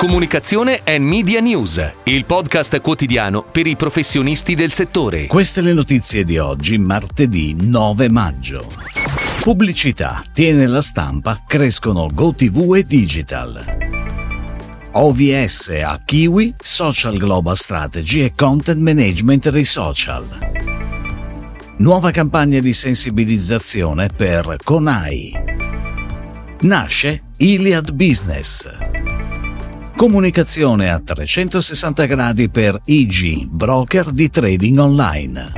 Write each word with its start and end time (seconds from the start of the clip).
Comunicazione 0.00 0.80
e 0.82 0.98
Media 0.98 1.40
News, 1.40 1.92
il 2.04 2.24
podcast 2.24 2.80
quotidiano 2.80 3.42
per 3.42 3.66
i 3.66 3.76
professionisti 3.76 4.54
del 4.54 4.72
settore. 4.72 5.26
Queste 5.26 5.60
le 5.60 5.74
notizie 5.74 6.24
di 6.24 6.38
oggi, 6.38 6.78
martedì 6.78 7.54
9 7.54 8.08
maggio. 8.08 8.66
Pubblicità, 9.42 10.22
tiene 10.32 10.66
la 10.66 10.80
stampa, 10.80 11.42
crescono 11.46 12.08
GoTV 12.10 12.76
e 12.76 12.82
Digital. 12.84 13.76
OVS 14.92 15.68
a 15.84 16.00
Kiwi, 16.02 16.54
Social 16.58 17.18
Global 17.18 17.58
Strategy 17.58 18.20
e 18.20 18.32
Content 18.34 18.80
Management 18.80 19.50
dei 19.50 19.66
social. 19.66 20.24
Nuova 21.76 22.10
campagna 22.10 22.58
di 22.60 22.72
sensibilizzazione 22.72 24.08
per 24.08 24.56
Conai. 24.64 25.34
Nasce 26.60 27.22
Iliad 27.36 27.92
Business. 27.92 28.99
Comunicazione 30.00 30.90
a 30.90 30.98
360 30.98 32.06
gradi 32.06 32.48
per 32.48 32.80
IG, 32.86 33.44
broker 33.44 34.10
di 34.10 34.30
trading 34.30 34.78
online. 34.78 35.52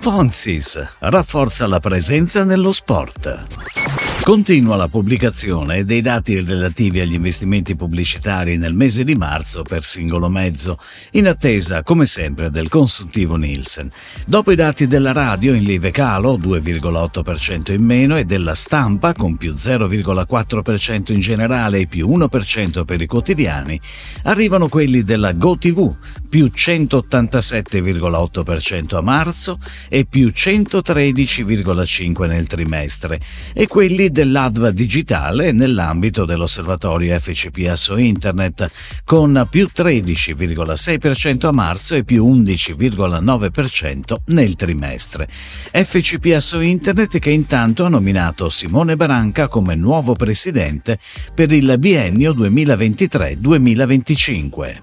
Fonsis 0.00 0.84
rafforza 0.98 1.68
la 1.68 1.78
presenza 1.78 2.42
nello 2.42 2.72
sport. 2.72 3.85
Continua 4.26 4.74
la 4.74 4.88
pubblicazione 4.88 5.84
dei 5.84 6.00
dati 6.00 6.40
relativi 6.40 6.98
agli 6.98 7.14
investimenti 7.14 7.76
pubblicitari 7.76 8.56
nel 8.56 8.74
mese 8.74 9.04
di 9.04 9.14
marzo 9.14 9.62
per 9.62 9.84
singolo 9.84 10.28
mezzo, 10.28 10.80
in 11.12 11.28
attesa, 11.28 11.84
come 11.84 12.06
sempre, 12.06 12.50
del 12.50 12.68
consuntivo 12.68 13.36
Nielsen. 13.36 13.88
Dopo 14.26 14.50
i 14.50 14.56
dati 14.56 14.88
della 14.88 15.12
radio 15.12 15.54
in 15.54 15.62
lieve 15.62 15.92
calo, 15.92 16.36
2,8% 16.38 17.72
in 17.72 17.84
meno, 17.84 18.16
e 18.16 18.24
della 18.24 18.54
stampa, 18.54 19.12
con 19.12 19.36
più 19.36 19.52
0,4% 19.52 21.12
in 21.12 21.20
generale 21.20 21.78
e 21.78 21.86
più 21.86 22.08
1% 22.08 22.84
per 22.84 23.00
i 23.00 23.06
quotidiani, 23.06 23.80
arrivano 24.24 24.66
quelli 24.66 25.04
della 25.04 25.34
GoTV, 25.34 25.96
più 26.28 26.50
187,8% 26.52 28.96
a 28.96 29.02
marzo 29.02 29.60
e 29.88 30.04
più 30.04 30.32
113,5% 30.34 32.26
nel 32.26 32.48
trimestre, 32.48 33.20
e 33.54 33.68
quelli 33.68 34.14
dell'ADVA 34.16 34.70
digitale 34.70 35.52
nell'ambito 35.52 36.24
dell'osservatorio 36.24 37.18
FCPSO 37.18 37.98
Internet, 37.98 38.70
con 39.04 39.46
più 39.50 39.68
13,6% 39.70 41.44
a 41.44 41.52
marzo 41.52 41.94
e 41.94 42.02
più 42.02 42.26
11,9% 42.26 44.14
nel 44.28 44.56
trimestre. 44.56 45.28
FCPSO 45.70 46.60
Internet 46.60 47.18
che 47.18 47.28
intanto 47.28 47.84
ha 47.84 47.90
nominato 47.90 48.48
Simone 48.48 48.96
Branca 48.96 49.48
come 49.48 49.74
nuovo 49.74 50.14
presidente 50.14 50.98
per 51.34 51.52
il 51.52 51.76
biennio 51.78 52.32
2023-2025. 52.32 54.80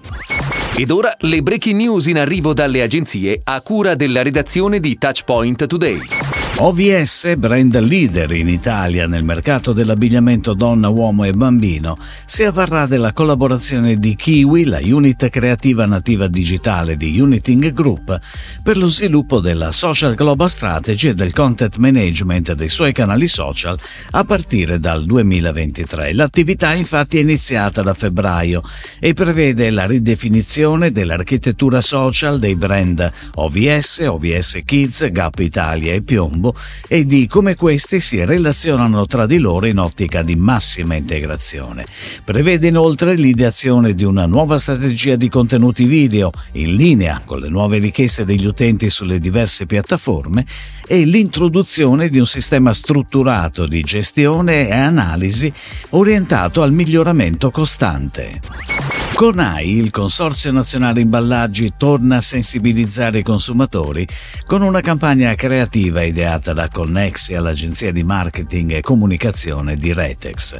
Ed 0.76 0.92
ora 0.92 1.16
le 1.18 1.42
breaking 1.42 1.80
news 1.80 2.06
in 2.06 2.18
arrivo 2.18 2.54
dalle 2.54 2.82
agenzie 2.82 3.40
a 3.42 3.60
cura 3.62 3.96
della 3.96 4.22
redazione 4.22 4.78
di 4.78 4.96
Touchpoint 4.96 5.66
Today. 5.66 6.43
OVS, 6.56 7.34
brand 7.36 7.76
leader 7.80 8.30
in 8.30 8.48
Italia 8.48 9.08
nel 9.08 9.24
mercato 9.24 9.72
dell'abbigliamento 9.72 10.54
donna, 10.54 10.88
uomo 10.88 11.24
e 11.24 11.32
bambino, 11.32 11.98
si 12.26 12.44
avvarrà 12.44 12.86
della 12.86 13.12
collaborazione 13.12 13.96
di 13.96 14.14
Kiwi, 14.14 14.64
la 14.64 14.78
unit 14.80 15.28
creativa 15.30 15.84
nativa 15.84 16.28
digitale 16.28 16.96
di 16.96 17.18
Uniting 17.18 17.72
Group, 17.72 18.20
per 18.62 18.76
lo 18.76 18.86
sviluppo 18.86 19.40
della 19.40 19.72
Social 19.72 20.14
Global 20.14 20.48
Strategy 20.48 21.08
e 21.08 21.14
del 21.14 21.32
content 21.32 21.76
management 21.76 22.52
dei 22.52 22.68
suoi 22.68 22.92
canali 22.92 23.26
social 23.26 23.76
a 24.12 24.24
partire 24.24 24.78
dal 24.78 25.04
2023. 25.04 26.14
L'attività 26.14 26.72
infatti 26.72 27.18
è 27.18 27.20
iniziata 27.20 27.82
da 27.82 27.94
febbraio 27.94 28.62
e 29.00 29.12
prevede 29.12 29.70
la 29.70 29.86
ridefinizione 29.86 30.92
dell'architettura 30.92 31.80
social 31.80 32.38
dei 32.38 32.54
brand 32.54 33.10
OVS, 33.34 34.04
OVS 34.06 34.60
Kids, 34.64 35.10
Gap 35.10 35.40
Italia 35.40 35.92
e 35.92 36.00
Piombo 36.00 36.43
Colombo 36.44 36.54
e 36.86 37.06
di 37.06 37.26
come 37.26 37.54
questi 37.54 38.00
si 38.00 38.22
relazionano 38.22 39.06
tra 39.06 39.26
di 39.26 39.38
loro 39.38 39.66
in 39.66 39.78
ottica 39.78 40.22
di 40.22 40.36
massima 40.36 40.94
integrazione. 40.94 41.86
Prevede 42.22 42.68
inoltre 42.68 43.14
l'ideazione 43.14 43.94
di 43.94 44.04
una 44.04 44.26
nuova 44.26 44.58
strategia 44.58 45.16
di 45.16 45.28
contenuti 45.30 45.84
video 45.84 46.30
in 46.52 46.74
linea 46.74 47.22
con 47.24 47.40
le 47.40 47.48
nuove 47.48 47.78
richieste 47.78 48.24
degli 48.24 48.44
utenti 48.44 48.90
sulle 48.90 49.18
diverse 49.18 49.64
piattaforme 49.64 50.44
e 50.86 51.04
l'introduzione 51.04 52.10
di 52.10 52.18
un 52.18 52.26
sistema 52.26 52.74
strutturato 52.74 53.66
di 53.66 53.80
gestione 53.80 54.68
e 54.68 54.72
analisi 54.72 55.50
orientato 55.90 56.62
al 56.62 56.72
miglioramento 56.72 57.50
costante. 57.50 59.03
CONAI, 59.14 59.76
il 59.76 59.92
Consorzio 59.92 60.50
Nazionale 60.50 61.00
Imballaggi, 61.00 61.74
torna 61.76 62.16
a 62.16 62.20
sensibilizzare 62.20 63.20
i 63.20 63.22
consumatori 63.22 64.04
con 64.44 64.60
una 64.60 64.80
campagna 64.80 65.32
creativa 65.36 66.02
ideata 66.02 66.52
da 66.52 66.68
Connexia, 66.68 67.40
l'agenzia 67.40 67.92
di 67.92 68.02
marketing 68.02 68.72
e 68.72 68.80
comunicazione 68.80 69.76
di 69.76 69.92
Retex. 69.92 70.56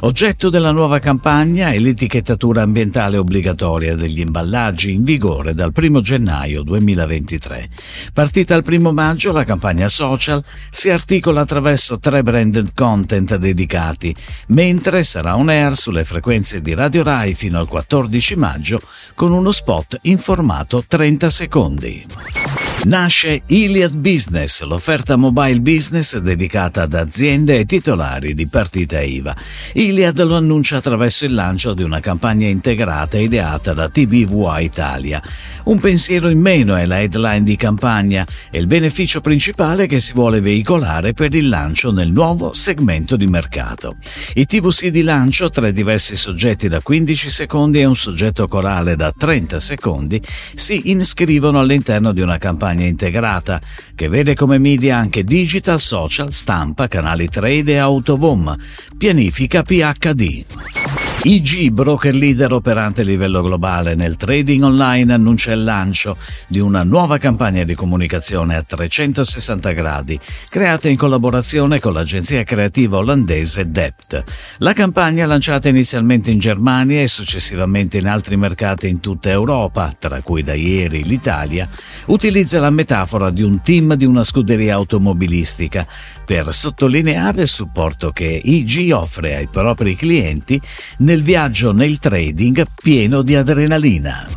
Oggetto 0.00 0.48
della 0.48 0.70
nuova 0.70 1.00
campagna 1.00 1.70
è 1.70 1.78
l'etichettatura 1.78 2.62
ambientale 2.62 3.18
obbligatoria 3.18 3.94
degli 3.94 4.20
imballaggi 4.20 4.94
in 4.94 5.02
vigore 5.02 5.52
dal 5.52 5.72
1 5.76 6.00
gennaio 6.00 6.62
2023. 6.62 7.68
Partita 8.14 8.54
il 8.54 8.64
1 8.66 8.90
maggio, 8.90 9.32
la 9.32 9.44
campagna 9.44 9.88
social 9.88 10.42
si 10.70 10.88
articola 10.88 11.42
attraverso 11.42 11.98
tre 11.98 12.22
branded 12.22 12.70
content 12.74 13.36
dedicati, 13.36 14.16
mentre 14.48 15.02
sarà 15.02 15.36
on 15.36 15.50
air 15.50 15.76
sulle 15.76 16.04
frequenze 16.04 16.62
di 16.62 16.72
Radio 16.72 17.02
Rai 17.02 17.34
fino 17.34 17.58
al 17.58 17.68
14 17.68 17.96
14 17.98 18.36
maggio 18.36 18.80
con 19.16 19.32
uno 19.32 19.50
spot 19.50 19.98
in 20.02 20.18
formato 20.18 20.84
30 20.86 21.28
secondi. 21.30 22.67
Nasce 22.84 23.42
Iliad 23.46 23.92
Business, 23.92 24.62
l'offerta 24.62 25.16
mobile 25.16 25.60
business 25.60 26.16
dedicata 26.16 26.82
ad 26.82 26.94
aziende 26.94 27.58
e 27.58 27.64
titolari 27.66 28.34
di 28.34 28.46
partita 28.46 29.00
IVA. 29.00 29.36
Iliad 29.74 30.22
lo 30.22 30.36
annuncia 30.36 30.76
attraverso 30.76 31.24
il 31.24 31.34
lancio 31.34 31.74
di 31.74 31.82
una 31.82 31.98
campagna 32.00 32.46
integrata 32.46 33.18
ideata 33.18 33.74
da 33.74 33.88
TBVA 33.88 34.60
Italia. 34.60 35.20
Un 35.64 35.80
pensiero 35.80 36.28
in 36.28 36.40
meno 36.40 36.76
è 36.76 36.86
la 36.86 37.02
headline 37.02 37.42
di 37.42 37.56
campagna 37.56 38.24
e 38.50 38.58
il 38.58 38.68
beneficio 38.68 39.20
principale 39.20 39.86
che 39.86 39.98
si 39.98 40.12
vuole 40.14 40.40
veicolare 40.40 41.12
per 41.12 41.34
il 41.34 41.48
lancio 41.48 41.90
nel 41.90 42.10
nuovo 42.10 42.54
segmento 42.54 43.16
di 43.16 43.26
mercato. 43.26 43.96
I 44.34 44.46
TVC 44.46 44.86
di 44.86 45.02
lancio, 45.02 45.50
tre 45.50 45.72
diversi 45.72 46.16
soggetti 46.16 46.68
da 46.68 46.80
15 46.80 47.28
secondi 47.28 47.80
e 47.80 47.84
un 47.84 47.96
soggetto 47.96 48.46
corale 48.46 48.96
da 48.96 49.12
30 49.12 49.60
secondi, 49.60 50.22
si 50.54 50.90
iscrivono 50.90 51.58
all'interno 51.58 52.12
di 52.12 52.20
una 52.22 52.38
campagna 52.38 52.67
campagna 52.68 52.84
integrata 52.84 53.60
che 53.94 54.08
vede 54.08 54.34
come 54.34 54.58
media 54.58 54.98
anche 54.98 55.24
digital, 55.24 55.80
social, 55.80 56.30
stampa, 56.32 56.86
canali 56.86 57.28
trade 57.28 57.72
e 57.72 57.78
autovom, 57.78 58.54
pianifica 58.96 59.62
PHD. 59.62 61.07
IG, 61.20 61.70
broker 61.70 62.14
leader 62.14 62.52
operante 62.52 63.00
a 63.00 63.04
livello 63.04 63.42
globale 63.42 63.96
nel 63.96 64.14
trading 64.14 64.62
online, 64.62 65.12
annuncia 65.12 65.50
il 65.50 65.64
lancio 65.64 66.16
di 66.46 66.60
una 66.60 66.84
nuova 66.84 67.18
campagna 67.18 67.64
di 67.64 67.74
comunicazione 67.74 68.54
a 68.54 68.62
360 68.62 69.72
gradi, 69.72 70.18
creata 70.48 70.88
in 70.88 70.96
collaborazione 70.96 71.80
con 71.80 71.92
l'agenzia 71.92 72.44
creativa 72.44 72.98
olandese 72.98 73.68
Dept. 73.68 74.24
La 74.58 74.72
campagna, 74.72 75.26
lanciata 75.26 75.68
inizialmente 75.68 76.30
in 76.30 76.38
Germania 76.38 77.02
e 77.02 77.08
successivamente 77.08 77.98
in 77.98 78.06
altri 78.06 78.36
mercati 78.36 78.86
in 78.86 79.00
tutta 79.00 79.28
Europa, 79.28 79.92
tra 79.98 80.20
cui 80.22 80.44
da 80.44 80.54
ieri 80.54 81.02
l'Italia, 81.02 81.68
utilizza 82.06 82.60
la 82.60 82.70
metafora 82.70 83.30
di 83.30 83.42
un 83.42 83.60
team 83.60 83.94
di 83.94 84.04
una 84.04 84.22
scuderia 84.22 84.74
automobilistica 84.74 85.84
per 86.24 86.54
sottolineare 86.54 87.42
il 87.42 87.48
supporto 87.48 88.12
che 88.12 88.40
IG 88.40 88.92
offre 88.92 89.34
ai 89.34 89.48
propri 89.48 89.96
clienti 89.96 90.60
nel 91.08 91.22
viaggio 91.22 91.72
nel 91.72 91.98
trading 91.98 92.66
pieno 92.82 93.22
di 93.22 93.34
adrenalina. 93.34 94.28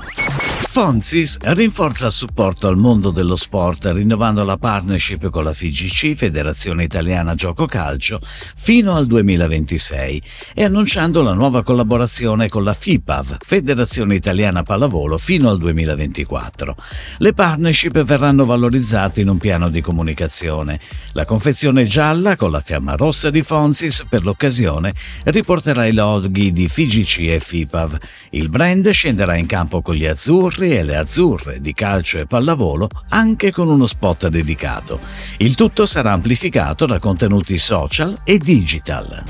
Fonsis 0.72 1.36
rinforza 1.42 2.06
il 2.06 2.14
supporto 2.14 2.70
al 2.70 2.78
mondo 2.78 3.12
dello 3.12 3.36
sport 3.36 3.88
rinnovando 3.88 4.46
la 4.46 4.56
partnership 4.56 5.30
con 5.30 5.44
la 5.44 5.52
FIGC, 5.52 6.16
Federazione 6.16 6.86
Italiana 6.86 7.36
Gioco 7.36 7.66
Calcio, 7.66 8.22
fino 8.56 8.96
al 8.96 9.06
2026 9.06 10.22
e 10.56 10.64
annunciando 10.64 11.22
la 11.24 11.34
nuova 11.34 11.62
collaborazione 11.62 12.48
con 12.48 12.64
la 12.64 12.72
FIPAV, 12.72 13.40
Federazione 13.46 14.16
Italiana 14.16 14.64
Pallavolo, 14.64 15.18
fino 15.18 15.50
al 15.50 15.58
2024. 15.58 16.78
Le 17.18 17.34
partnership 17.34 18.02
verranno 18.04 18.46
valorizzate 18.46 19.20
in 19.20 19.28
un 19.28 19.40
piano 19.40 19.68
di 19.68 19.82
comunicazione. 19.82 20.80
La 21.12 21.26
confezione 21.26 21.84
gialla 21.84 22.38
con 22.38 22.50
la 22.50 22.62
fiamma 22.62 22.96
rossa 22.96 23.30
di 23.30 23.42
Fonsis 23.42 24.06
per 24.08 24.24
l'occasione 24.24 24.94
riporterà 25.26 25.86
i 25.86 25.92
loghi 25.92 26.54
di 26.54 26.70
FIGC 26.70 27.18
e 27.28 27.42
FIPAV. 27.42 27.98
Il 28.30 28.48
brand 28.48 28.90
scenderà 28.90 29.36
in 29.36 29.48
campo 29.48 29.82
con 29.82 29.96
gli 29.96 30.06
azzurri 30.06 30.60
e 30.69 30.84
le 30.84 30.96
azzurre 30.96 31.60
di 31.60 31.74
calcio 31.74 32.19
e 32.19 32.25
pallavolo 32.25 32.88
anche 33.10 33.52
con 33.52 33.68
uno 33.68 33.88
spot 33.88 34.28
dedicato. 34.28 35.00
Il 35.38 35.56
tutto 35.56 35.86
sarà 35.86 36.12
amplificato 36.12 36.86
da 36.86 37.00
contenuti 37.00 37.58
social 37.58 38.18
e 38.24 38.38
digital. 38.38 39.24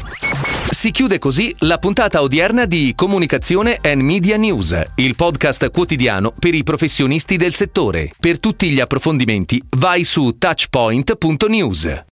Si 0.70 0.92
chiude 0.92 1.20
così 1.20 1.54
la 1.60 1.78
puntata 1.78 2.22
odierna 2.22 2.66
di 2.66 2.94
Comunicazione 2.96 3.78
and 3.82 4.02
Media 4.02 4.38
News, 4.38 4.80
il 4.96 5.16
podcast 5.16 5.70
quotidiano 5.70 6.34
per 6.38 6.56
i 6.56 6.64
professionisti 6.64 7.38
del 7.38 7.54
settore. 7.54 8.12
Per 8.20 8.40
tutti 8.40 8.70
gli 8.70 8.80
approfondimenti 8.80 9.62
vai 9.78 10.04
su 10.04 10.36
touchpoint.news. 10.38 12.10